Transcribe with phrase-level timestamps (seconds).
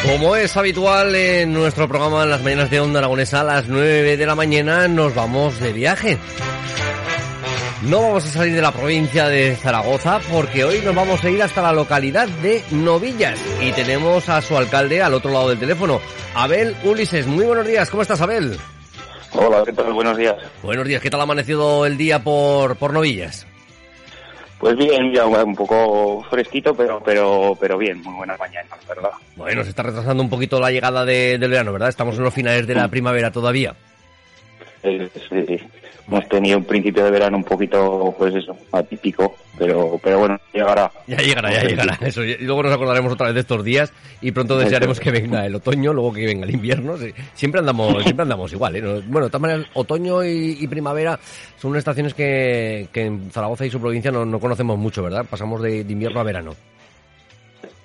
[0.05, 4.19] Como es habitual en nuestro programa en las mañanas de Onda Aragonesa a las 9
[4.19, 6.19] de la mañana nos vamos de viaje.
[7.83, 11.43] No vamos a salir de la provincia de Zaragoza porque hoy nos vamos a ir
[11.43, 16.01] hasta la localidad de Novillas y tenemos a su alcalde al otro lado del teléfono,
[16.35, 17.27] Abel Ulises.
[17.27, 18.59] Muy buenos días, ¿cómo estás Abel?
[19.33, 19.93] Hola, ¿qué tal?
[19.93, 20.37] Buenos días.
[20.63, 23.47] Buenos días, ¿qué tal ha amanecido el día por, por Novillas?
[24.65, 29.11] Pues bien, ya un poco fresquito, pero pero pero bien, muy buena mañana, ¿verdad?
[29.37, 31.91] Bueno, se está retrasando un poquito la llegada de, del verano, ¿verdad?
[31.91, 33.75] Estamos en los finales de la primavera todavía.
[34.85, 35.59] Eh, sí, sí.
[36.07, 40.93] Hemos tenido un principio de verano un poquito, pues eso, atípico, pero pero bueno, llegará.
[41.07, 41.99] Ya llegará, ya llegará.
[42.03, 45.47] Eso, y luego nos acordaremos otra vez de estos días y pronto desearemos que venga
[45.47, 46.99] el otoño, luego que venga el invierno.
[46.99, 48.77] Sí, Siempre andamos, siempre andamos igual.
[48.77, 48.83] ¿eh?
[48.83, 51.19] No- Bueno, de todas maneras, otoño y, y primavera
[51.57, 55.25] son unas estaciones que, que en Zaragoza y su provincia no, no conocemos mucho, ¿verdad?
[55.29, 56.55] Pasamos de, de invierno a verano.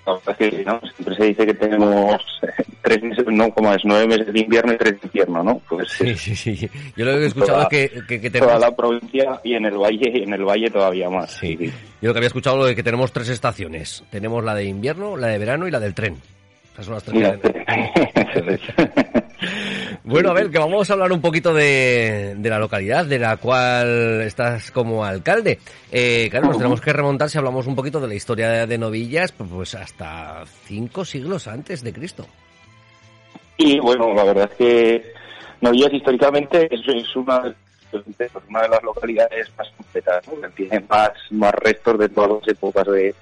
[0.10, 0.82] La verdad es que, ¿no?
[0.96, 4.74] Siempre se dice que tenemos eh, tres meses, no, como es nueve meses de invierno
[4.74, 5.62] y tres de invierno, ¿no?
[5.70, 6.70] Pues Sí, sí, sí.
[6.96, 9.78] Yo lo que he escuchado es que, que, que toda la provincia y en el
[9.78, 11.32] valle y en el valle todavía más.
[11.32, 11.58] Sí.
[12.02, 14.04] Yo lo que había escuchado lo de que tenemos tres estaciones.
[14.10, 16.18] Tenemos la de invierno, la de verano y la del tren.
[16.74, 17.40] Esas son las tres.
[20.10, 23.38] Bueno, a ver, que vamos a hablar un poquito de, de la localidad de la
[23.38, 25.60] cual estás como alcalde.
[25.92, 28.78] Eh, claro, nos tenemos que remontar si hablamos un poquito de la historia de, de
[28.80, 32.26] Novillas, pues, hasta cinco siglos antes de Cristo.
[33.58, 35.14] Y bueno, la verdad es que
[35.62, 37.56] Novillas históricamente es, es una, de-
[38.50, 40.42] una de las localidades más completas, ¿no?
[40.42, 43.14] que tiene más, más restos de todas las épocas de,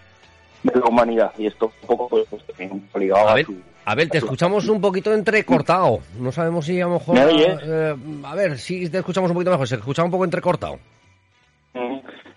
[0.63, 1.31] de la humanidad.
[1.37, 3.55] Y esto un poco pues, pues, también un poco ligado A su...
[3.89, 5.99] a ver, te escuchamos un poquito entrecortado.
[6.19, 7.15] No sabemos si a lo mejor...
[7.15, 7.57] ¿Me oyes?
[7.63, 9.65] eh, a ver, si te escuchamos un poquito mejor.
[9.65, 10.77] Se escuchaba un poco entrecortado.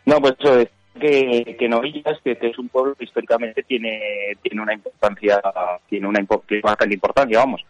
[0.06, 0.69] No, pues eso es
[1.00, 4.00] que, que Novillas, que, que es un pueblo que históricamente tiene,
[4.43, 5.41] tiene una importancia,
[5.88, 7.65] tiene una tiene bastante importancia, vamos.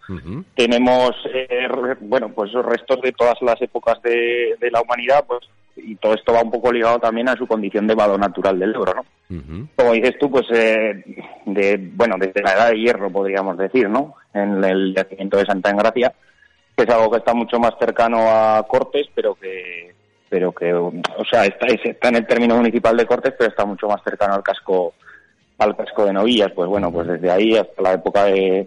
[0.54, 1.66] Tenemos eh,
[2.00, 6.34] bueno pues restos de todas las épocas de, de la humanidad pues y todo esto
[6.34, 9.92] va un poco ligado también a su condición de vado natural del Ebro no como
[9.92, 11.04] dices tú pues eh,
[11.54, 15.70] de bueno desde la edad de hierro podríamos decir no en el yacimiento de Santa
[15.70, 16.12] Engracia
[16.76, 19.94] que es algo que está mucho más cercano a Cortes pero que
[20.28, 20.92] pero que o
[21.30, 24.42] sea está, está en el término municipal de Cortes pero está mucho más cercano al
[24.42, 24.94] casco
[25.58, 26.52] al casco de Novillas.
[26.52, 28.66] Pues bueno pues desde ahí hasta la época de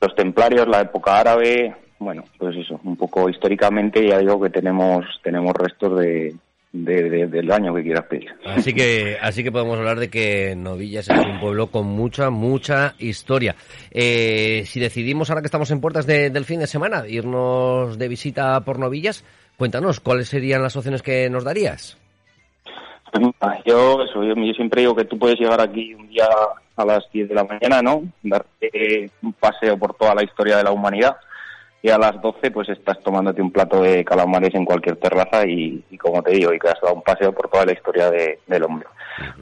[0.00, 5.06] los templarios, la época árabe, bueno, pues eso, un poco históricamente ya digo que tenemos
[5.22, 6.34] tenemos restos de,
[6.76, 8.30] de- de- del año que quieras pedir.
[8.44, 12.94] Así que, así que podemos hablar de que Novillas es un pueblo con mucha, mucha
[12.98, 13.54] historia.
[13.92, 18.08] Eh, si decidimos, ahora que estamos en puertas de- del fin de semana, irnos de
[18.08, 19.24] visita por Novillas,
[19.56, 21.96] cuéntanos, ¿cuáles serían las opciones que nos darías?
[23.40, 26.26] Ah, Yo, eso, yo, yo siempre digo que tú puedes llegar aquí un día
[26.76, 28.02] a las 10 de la mañana, ¿no?
[28.24, 31.14] Darte un paseo por toda la historia de la humanidad
[31.84, 35.84] y a las 12 pues estás tomándote un plato de calamares en cualquier terraza y,
[35.90, 38.38] y como te digo, y que has dado un paseo por toda la historia de-
[38.46, 38.86] del hombre.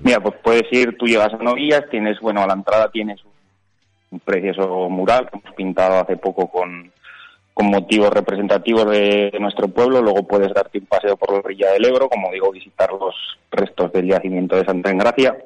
[0.03, 3.21] Mira, pues puedes ir, tú llegas a Novillas, tienes, bueno, a la entrada tienes
[4.11, 6.91] un, precioso mural que hemos pintado hace poco con,
[7.55, 10.03] con motivos representativos de, de nuestro pueblo.
[10.03, 13.15] Luego puedes darte un paseo por la orilla del Ebro, como digo, visitar los
[13.53, 15.37] restos del yacimiento de Santa Engracia.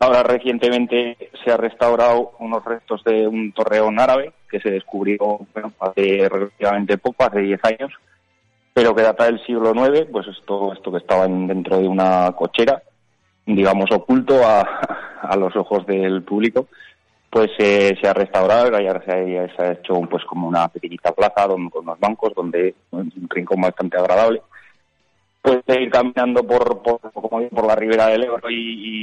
[0.00, 5.40] Ahora recientemente se ha restaurado unos restos de un torreón árabe que se descubrió
[5.80, 7.92] hace relativamente poco, hace 10 años,
[8.72, 12.30] pero que data del siglo IX, pues esto, esto que estaba en- dentro de una
[12.36, 12.80] cochera,
[13.44, 14.60] digamos oculto a,
[15.22, 16.68] a los ojos del público,
[17.28, 18.68] pues eh, se ha restaurado
[19.04, 22.74] se ha, se ha hecho pues como una pequeñita plaza donde, con unos bancos donde
[22.92, 24.42] un rincón bastante agradable
[25.42, 28.54] puedes ir caminando por, por, como digo, por la ribera del Ebro y,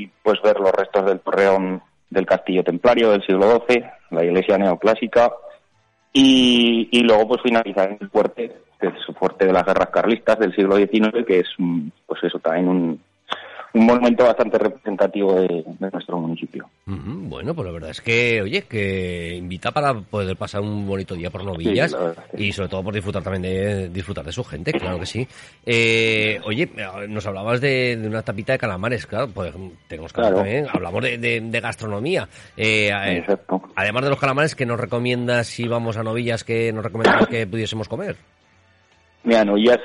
[0.03, 4.57] y, pues ver los restos del torreón del castillo templario del siglo XII, la iglesia
[4.57, 5.31] neoclásica,
[6.13, 9.89] Y, y luego pues finalizar en el fuerte, que es el fuerte de las guerras
[9.89, 13.01] carlistas del siglo XIX, que es mm, pues eso también un,
[13.75, 16.69] un monumento bastante representativo de, nuestro municipio.
[16.85, 21.29] Bueno, pues la verdad es que, oye, que invita para poder pasar un bonito día
[21.29, 21.95] por Novillas
[22.37, 25.27] y sobre todo por disfrutar también de disfrutar de su gente, claro que sí.
[25.65, 26.69] Eh, oye,
[27.09, 29.53] nos hablabas de, una tapita de calamares, claro, pues
[29.89, 32.29] tenemos que hablar también, hablamos de, gastronomía.
[32.55, 32.91] Eh,
[33.75, 37.45] además de los calamares, ¿qué nos recomiendas si vamos a Novillas, que nos recomiendas que
[37.45, 38.15] pudiésemos comer?
[39.25, 39.79] Mira, Novillas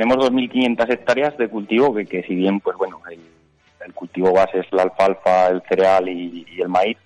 [0.00, 4.72] tenemos 2.500 hectáreas de cultivo que, que si bien, pues bueno, el, cultivo base es
[4.72, 6.96] la alfalfa, el cereal y, el maíz,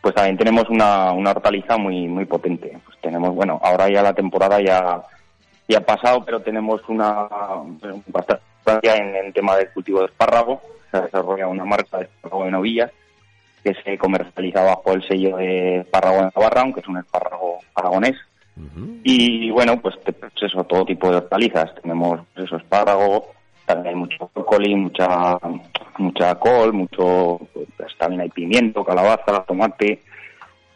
[0.00, 2.78] pues también tenemos una, una hortaliza muy muy potente.
[2.82, 5.02] Pues tenemos, bueno, ahora ya la temporada ya,
[5.68, 7.28] ya ha pasado, pero tenemos una
[8.06, 8.40] bastante
[8.84, 10.62] en el tema del cultivo de espárrago.
[10.90, 12.90] Se ha desarrollado una marca de espárrago de novillas
[13.62, 18.16] que se comercializa bajo el sello de espárrago de Navarra, aunque es un espárrago aragonés
[19.02, 21.74] y bueno, pues, pues, eso, todo tipo de hortalizas.
[21.82, 23.32] Tenemos pues eso, espárrago,
[23.66, 25.38] también hay mucho brócoli, mucha,
[25.98, 27.40] mucha col, mucho,
[27.76, 30.02] pues, también hay pimiento, calabaza, tomate.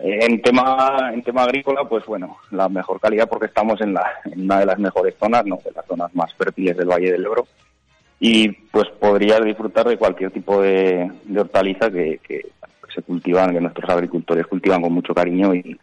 [0.00, 4.04] Eh, en tema, en tema agrícola, pues bueno, la mejor calidad porque estamos en, la,
[4.24, 5.58] en una de las mejores zonas, ¿no?
[5.64, 7.46] De las zonas más fértiles del Valle del Ebro.
[8.20, 12.42] Y pues podrías disfrutar de cualquier tipo de, hortaliza que, que
[12.92, 15.78] se cultivan, que nuestros agricultores cultivan con mucho cariño y,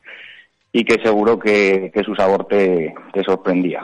[0.75, 3.81] y que seguro que, que su sabor te, te sorprendía.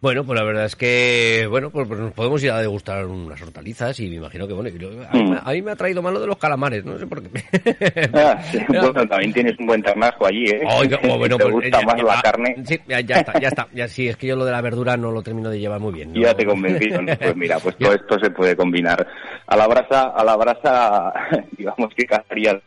[0.00, 3.40] Bueno, pues la verdad es que, bueno, pues, pues, nos podemos ir a degustar unas
[3.42, 5.34] hortalizas y me imagino que, bueno, mm.
[5.44, 7.42] a, mí, me ha traído malo de los calamares, no sé por qué.
[8.14, 10.62] Ah, bueno, también tienes un buen ternasco allí, ¿eh?
[10.66, 12.56] Oh, bueno, te pues, gusta más la carne.
[12.64, 13.68] Sí, ya, está, ya está.
[13.74, 15.92] Ya, sí, es que yo lo de la verdura no lo termino de llevar muy
[15.92, 16.14] bien.
[16.14, 16.88] Ya te convencí.
[16.88, 19.06] Pues mira, pues todo esto se puede combinar.
[19.46, 21.12] A la brasa, a la brasa,
[21.58, 22.58] digamos que cazaría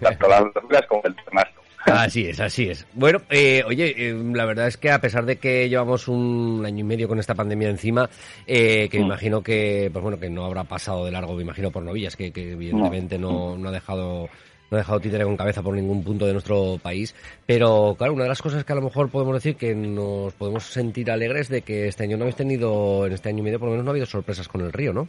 [0.00, 1.63] tanto las verduras como el ternasco.
[1.86, 2.86] Así es, así es.
[2.94, 6.80] Bueno, eh, oye, eh, la verdad es que a pesar de que llevamos un año
[6.80, 8.08] y medio con esta pandemia encima,
[8.46, 9.06] eh, que me mm.
[9.06, 12.32] imagino que, pues bueno, que no habrá pasado de largo, me imagino por novillas, que,
[12.34, 14.28] evidentemente no, no ha dejado
[14.70, 17.14] no ha dejado títere con cabeza por ningún punto de nuestro país.
[17.46, 20.64] Pero claro, una de las cosas que a lo mejor podemos decir que nos podemos
[20.64, 23.68] sentir alegres de que este año no habéis tenido, en este año y medio por
[23.68, 25.06] lo menos no ha habido sorpresas con el río, ¿no?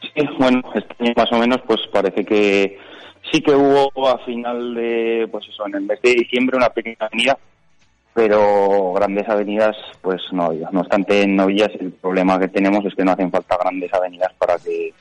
[0.00, 2.78] Sí, bueno, este año más o menos pues parece que
[3.30, 6.96] Sí que hubo a final de, pues eso, en el mes de diciembre una pequeña
[7.00, 7.36] avenida,
[8.14, 10.70] pero grandes avenidas pues no había.
[10.72, 14.32] No obstante, en Novillas el problema que tenemos es que no hacen falta grandes avenidas
[14.38, 14.92] para que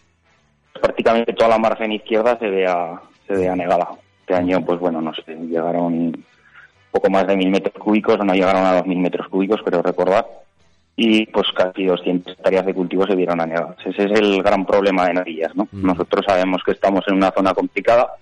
[0.82, 3.90] prácticamente toda la margen izquierda se vea, se vea negada.
[4.20, 6.24] Este año, pues bueno, no sé, llegaron
[6.92, 10.28] poco más de mil metros cúbicos, no llegaron a dos mil metros cúbicos, pero recordar
[11.00, 13.78] y pues casi 200 hectáreas de cultivo se vieron anegadas.
[13.86, 15.68] Ese es el gran problema de Novillas, ¿no?
[15.72, 15.86] Mm.
[15.86, 18.16] Nosotros sabemos que estamos en una zona complicada,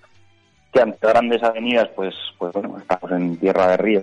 [0.70, 4.02] que ante grandes avenidas, pues, pues bueno, estamos en tierra de río,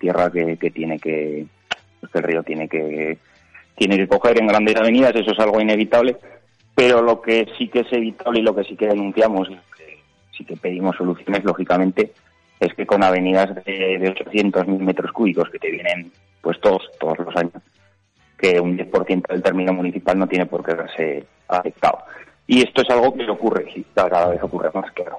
[0.00, 1.44] tierra que, que tiene que,
[2.00, 3.18] pues que el río tiene que,
[3.76, 6.16] tiene que coger en grandes avenidas, eso es algo inevitable,
[6.74, 9.62] pero lo que sí que es evitable y lo que sí que denunciamos y lo
[9.76, 9.98] que
[10.38, 12.14] sí que pedimos soluciones, lógicamente,
[12.60, 16.10] es que con avenidas de, de 800 mil metros cúbicos que te vienen
[16.40, 17.62] pues todos, todos los años,
[18.40, 21.98] que un 10% del término municipal no tiene por qué verse afectado.
[22.46, 25.18] Y esto es algo que ocurre, y cada vez ocurre más, claro.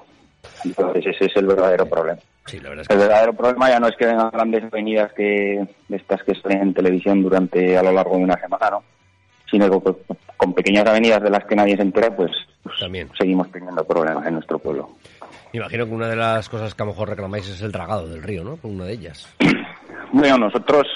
[0.64, 2.20] Entonces ese es el verdadero problema.
[2.52, 6.74] El verdadero problema ya no es que vengan grandes avenidas que estas que estén en
[6.74, 8.82] televisión durante a lo largo de una semana, ¿no?
[9.50, 9.94] Sino que
[10.36, 13.08] con pequeñas avenidas de las que nadie se entera, pues, pues También.
[13.16, 14.90] seguimos teniendo problemas en nuestro pueblo.
[15.52, 18.22] Imagino que una de las cosas que a lo mejor reclamáis es el dragado del
[18.22, 18.58] río, ¿no?
[18.62, 19.28] Una de ellas.
[20.12, 20.86] bueno, nosotros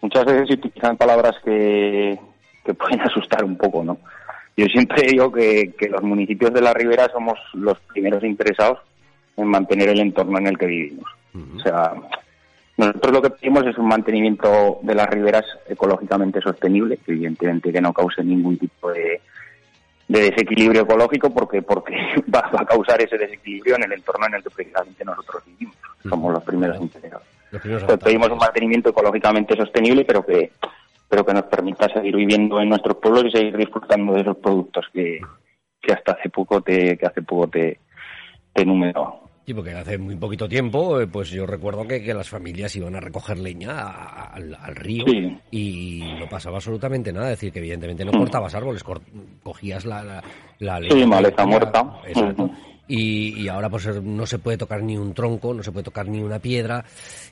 [0.00, 2.18] muchas veces utilizan palabras que,
[2.64, 3.98] que pueden asustar un poco, ¿no?
[4.56, 8.80] Yo siempre digo que, que los municipios de la ribera somos los primeros interesados
[9.36, 11.08] en mantener el entorno en el que vivimos.
[11.56, 11.92] O sea,
[12.76, 17.92] nosotros lo que pedimos es un mantenimiento de las riberas ecológicamente sostenible, evidentemente que no
[17.92, 19.20] cause ningún tipo de,
[20.08, 21.94] de desequilibrio ecológico, porque porque
[22.34, 25.76] va, a causar ese desequilibrio en el entorno en el que precisamente nosotros vivimos.
[26.08, 27.37] Somos los primeros interesados
[28.02, 30.52] pedimos un mantenimiento ecológicamente sostenible, pero que
[31.08, 34.84] pero que nos permita seguir viviendo en nuestros pueblos y seguir disfrutando de esos productos
[34.92, 35.18] que,
[35.80, 37.80] que hasta hace poco te que hace poco te,
[38.52, 38.66] te
[39.46, 42.94] Sí, porque hace muy poquito tiempo, eh, pues yo recuerdo que, que las familias iban
[42.96, 45.06] a recoger leña al, río
[45.50, 47.32] y no pasaba absolutamente nada.
[47.32, 48.84] Es decir, que evidentemente no cortabas árboles,
[49.42, 50.22] cogías la,
[50.58, 50.94] la, leña.
[50.94, 52.00] Sí, maleza muerta.
[52.06, 52.50] Exacto
[52.88, 56.22] y, ahora pues no se puede tocar ni un tronco, no se puede tocar ni
[56.22, 56.84] una piedra.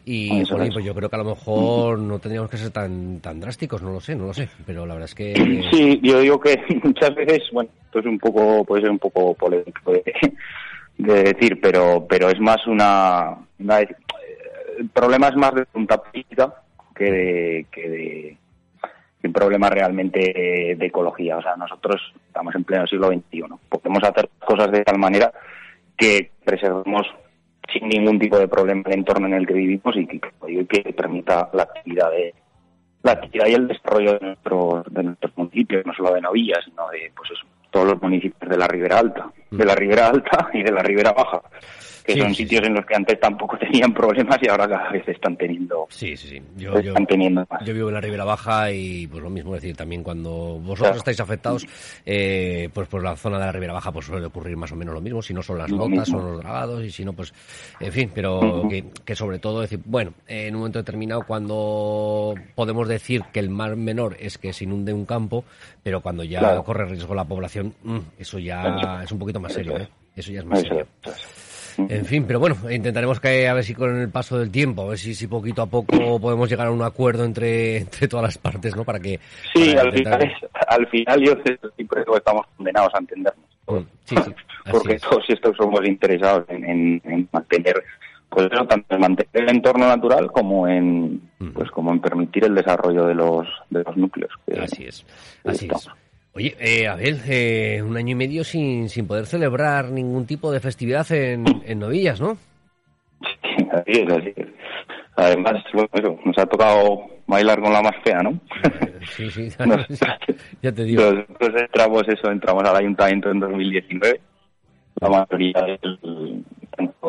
[0.05, 3.83] Y pues yo creo que a lo mejor no tendríamos que ser tan tan drásticos,
[3.83, 5.35] no lo sé, no lo sé, pero la verdad es que
[5.73, 9.35] sí, yo digo que muchas veces, bueno, esto es un poco puede ser un poco
[9.35, 10.05] polémico de,
[10.99, 16.55] de decir, pero pero es más una, el problema es más de punta política
[16.95, 18.37] que de, que de
[19.23, 21.37] un problema realmente de ecología.
[21.37, 23.45] O sea, nosotros estamos en pleno siglo XXI.
[23.69, 25.33] Podemos hacer cosas de tal manera
[25.97, 27.07] que preservemos
[27.73, 31.65] sin ningún tipo de problema el entorno en el que vivimos y que, permita la
[31.65, 32.35] actividad de
[33.03, 36.89] la actividad y el desarrollo de nuestros de nuestros municipios, no solo de Novillas, sino
[36.89, 37.31] de pues
[37.71, 39.26] todos los municipios de la Ribera Alta,
[39.57, 41.43] de la Ribera Alta y de la Ribera Baja
[42.07, 45.37] que son sitios en los que antes tampoco tenían problemas y ahora cada vez están
[45.37, 45.87] teniendo.
[45.91, 46.43] Sí, sí, sí.
[46.57, 50.03] Yo, están teniendo yo vivo en la Ribera Baja y pues lo mismo decir también
[50.03, 51.67] cuando vosotros estáis afectados,
[52.05, 54.95] eh, pues por la zona de la Ribera Baja pues suele ocurrir más o menos
[54.95, 55.21] lo mismo.
[55.21, 57.35] Si no son las notas, son los dragados y si no, pues
[57.81, 58.11] en fin.
[58.15, 58.69] Pero
[59.05, 63.77] que, sobre todo decir, bueno, en un momento determinado cuando podemos decir que el mar
[63.77, 65.45] menor es que se inunde un campo,
[65.83, 69.79] pero cuando ya corre riesgo la población, mm, eso ya es un poquito más serio,
[69.79, 69.89] ¿eh?
[70.15, 70.87] Eso ya es más serio.
[71.79, 74.89] En fin, pero bueno, intentaremos que a ver si con el paso del tiempo, a
[74.89, 78.39] ver si, si poquito a poco podemos llegar a un acuerdo entre, entre todas las
[78.39, 78.85] partes, ¿no?
[78.85, 79.21] Para que...
[79.55, 80.35] Sí, al, final
[80.69, 81.35] al final yo
[81.77, 83.45] siempre estamos condenados a entendernos.
[83.67, 84.35] Mm, sí, sí,
[84.71, 87.83] Porque todos estos somos interesados en, en, mantener
[88.29, 91.51] pues tanto en mantener el entorno natural como en mm.
[91.53, 94.33] pues como en permitir el desarrollo de los de los núcleos.
[94.61, 95.05] así es,
[95.45, 95.89] así es.
[96.37, 100.61] Oye, eh, Abel, eh, un año y medio sin, sin poder celebrar ningún tipo de
[100.61, 102.37] festividad en, en Novillas, ¿no?
[103.23, 104.47] Sí, así es, así es.
[105.17, 108.39] Además, bueno, nos ha tocado bailar con la más fea, ¿no?
[109.17, 109.49] Sí, sí,
[110.63, 111.11] ya te digo.
[111.11, 114.21] Nosotros entramos, eso, entramos al ayuntamiento en 2019.
[115.01, 116.45] La mayoría del,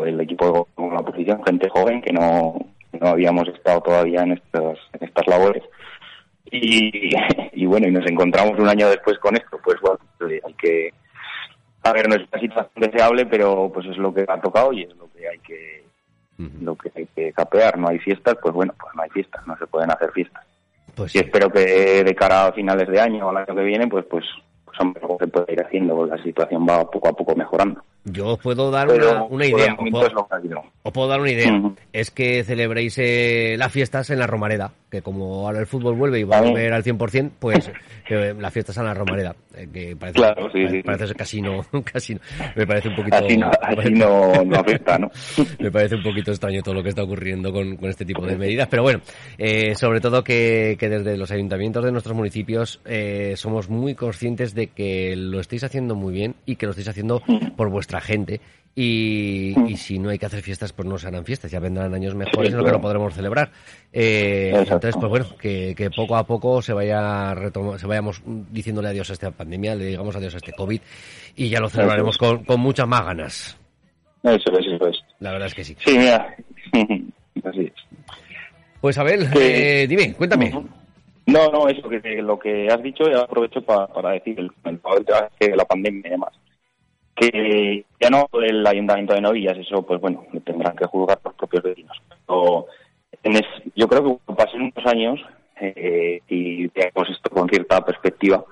[0.05, 2.55] del equipo de la oposición, gente joven que no,
[2.93, 5.63] no habíamos estado todavía en estas, en estas labores
[6.51, 7.11] y,
[7.53, 9.99] y bueno, y nos encontramos un año después con esto, pues bueno,
[10.45, 10.93] hay que,
[11.83, 14.83] a ver, no es una situación deseable, pero pues es lo que ha tocado y
[14.83, 15.83] es lo que hay que,
[16.61, 17.77] lo que hay que capear.
[17.77, 20.43] No hay fiestas, pues bueno, pues no hay fiestas, no se pueden hacer fiestas.
[20.95, 23.87] Pues y espero que de cara a finales de año o al año que viene,
[23.87, 24.25] pues pues
[24.65, 27.81] pues algo que puede ir haciendo, porque la situación va poco a poco mejorando.
[28.03, 28.87] Yo os puedo dar
[29.29, 29.73] una, idea.
[29.79, 30.27] Os puedo,
[31.07, 31.61] dar una idea.
[31.93, 36.19] Es que celebréis eh, las fiestas en la Romareda, que como ahora el fútbol vuelve
[36.19, 37.71] y va a volver al 100%, pues
[38.09, 42.19] eh, las fiestas en la Romareda, eh, que parece, claro, sí, sí, parece casino, casino.
[42.55, 43.17] Me parece un poquito...
[43.17, 45.11] Así no, así no, afecta, ¿no?
[45.59, 48.37] me parece un poquito extraño todo lo que está ocurriendo con, con este tipo de
[48.37, 49.01] medidas, pero bueno,
[49.37, 54.53] eh, sobre todo que, que, desde los ayuntamientos de nuestros municipios eh, somos muy conscientes
[54.53, 57.21] de que lo estáis haciendo muy bien y que lo estáis haciendo
[57.55, 58.39] por vuestra gente
[58.79, 62.13] y, si no hay que hacer fiestas, pues no se harán fiestas, ya vendrán años
[62.13, 63.49] mejores en lo que no podremos celebrar.
[63.91, 67.33] Eh, entonces, pues bueno, que, poco a poco se vaya
[67.77, 70.79] se vayamos diciéndole adiós a esta pandemia, le digamos adiós a este COVID
[71.35, 73.59] y ya lo celebraremos con, con muchas más ganas.
[74.21, 75.03] Eso es, eso es.
[75.21, 75.75] La verdad es que sí.
[75.83, 76.35] Sí, mira,
[77.45, 77.73] así es.
[78.79, 80.51] Pues Abel, eh, dime, cuéntame.
[81.25, 85.65] No, no, eso, que, lo que has dicho, ya aprovecho para decir el, el, la
[85.65, 86.31] pandemia y demás
[87.17, 91.63] que ya no el ayuntamiento de Novillas, eso pues bueno, tendrán que juzgar los propios
[91.63, 91.97] vecinos.
[92.27, 92.67] Pero
[93.75, 95.19] yo creo que pasen unos años
[95.59, 98.45] eh, y veamos esto con cierta perspectiva,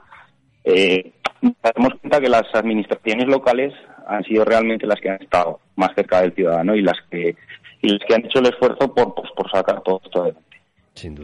[0.64, 3.74] eh, nos damos cuenta que las administraciones locales
[4.08, 7.36] han sido realmente las que han estado más cerca del ciudadano y las que
[7.82, 10.58] y las que han hecho el esfuerzo por pues, por sacar todo esto adelante.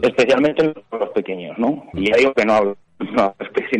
[0.01, 1.85] Especialmente los pequeños, ¿no?
[1.93, 3.35] Y ya digo que no hablo, no,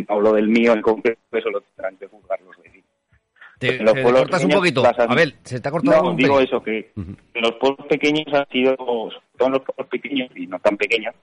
[0.08, 1.50] hablo del mío en concreto, eso
[3.62, 4.82] Te, los cortas un poquito.
[4.84, 6.90] A ver, se está cortando no, digo eso, que
[7.34, 8.76] los pueblos pequeños han sido,
[9.38, 11.14] son los pueblos pequeños y no tan pequeños,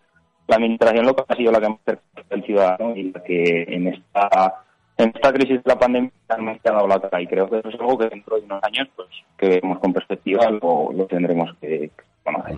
[0.47, 3.87] la administración local ha sido la que ha acercado al ciudadano y la que en
[3.87, 4.63] esta
[4.97, 7.69] en esta crisis de la pandemia realmente ha dado la cara y creo que eso
[7.69, 11.55] es algo que dentro de unos años pues que vemos con perspectiva lo, lo tendremos
[11.61, 11.91] que
[12.23, 12.57] conocer.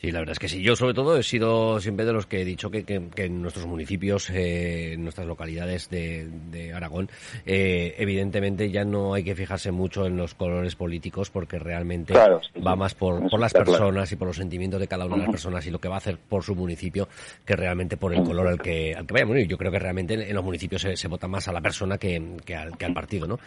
[0.00, 0.62] Sí, la verdad es que sí.
[0.62, 3.66] Yo, sobre todo, he sido siempre de los que he dicho que, que, en nuestros
[3.66, 7.08] municipios, eh, en nuestras localidades de, de Aragón,
[7.46, 12.76] eh, evidentemente ya no hay que fijarse mucho en los colores políticos porque realmente va
[12.76, 15.66] más por, por las personas y por los sentimientos de cada una de las personas
[15.66, 17.08] y lo que va a hacer por su municipio
[17.46, 19.24] que realmente por el color al que, al que vaya.
[19.24, 21.96] Bueno, yo creo que realmente en, los municipios se, se, vota más a la persona
[21.96, 23.38] que, que, al, que al partido, ¿no?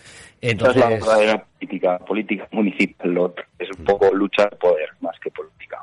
[0.41, 0.83] Entonces...
[0.83, 5.77] es la política, política municipal, es un poco luchar poder más que política.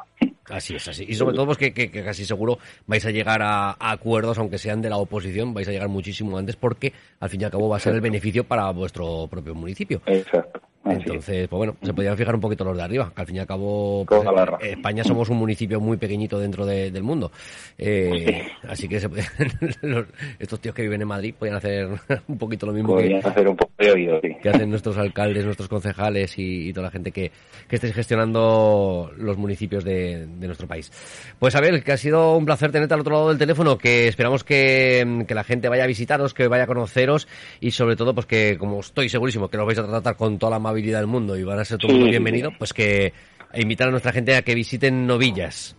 [0.49, 1.05] Así es, así.
[1.09, 4.81] Y sobre todo pues que, que, casi seguro vais a llegar a, acuerdos, aunque sean
[4.81, 7.77] de la oposición, vais a llegar muchísimo antes porque al fin y al cabo va
[7.77, 10.01] a ser el beneficio para vuestro propio municipio.
[10.07, 10.61] Exacto.
[10.89, 13.39] Entonces, pues bueno, se podían fijar un poquito los de arriba, que al fin y
[13.41, 14.59] al cabo pues, razón.
[14.63, 17.31] España somos un municipio muy pequeñito dentro de- del mundo.
[17.79, 19.09] Eh, Así que se
[19.83, 20.07] los-
[20.39, 21.89] estos tíos que viven en Madrid podían hacer
[22.29, 24.37] un poquito lo mismo que, hacer un poco de oído, sí.
[24.43, 27.31] que hacen nuestros alcaldes, nuestros concejales y, y toda la gente que,
[27.69, 30.91] que estéis gestionando los municipios de, de nuestro país.
[31.39, 34.45] Pues Abel, que ha sido un placer tenerte al otro lado del teléfono, que esperamos
[34.45, 37.29] que, que la gente vaya a visitaros, que vaya a conoceros
[37.61, 40.51] y sobre todo pues que como estoy segurísimo que los vais a tratar con toda
[40.51, 42.11] la amabilidad del mundo y van a ser todo mundo Sí.
[42.11, 43.13] bienvenido, pues que
[43.55, 45.77] invitar a nuestra gente a que visiten Novillas.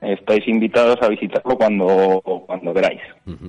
[0.00, 3.00] Estáis invitados a visitarlo cuando, cuando queráis.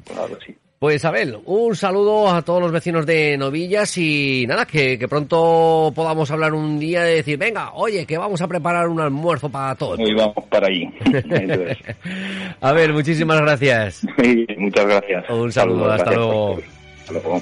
[0.05, 0.55] Claro, sí.
[0.79, 5.91] Pues Abel, un saludo a todos los vecinos de Novillas y nada, que, que pronto
[5.95, 9.73] podamos hablar un día de decir, venga, oye, que vamos a preparar un almuerzo para
[9.75, 9.99] todos.
[9.99, 10.89] Hoy vamos para allí.
[12.61, 14.05] Abel, muchísimas gracias.
[14.57, 15.29] Muchas gracias.
[15.29, 16.55] Un saludo, hasta gracias luego.
[16.55, 16.63] por-
[16.99, 17.41] Hasta luego.